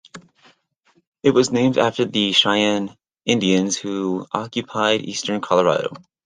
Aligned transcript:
It 1.21 1.29
was 1.29 1.51
named 1.51 1.77
after 1.77 2.05
the 2.05 2.31
Cheyenne 2.31 2.97
Indians 3.27 3.77
who 3.77 4.25
occupied 4.31 5.01
eastern 5.03 5.41
Colorado. 5.41 5.93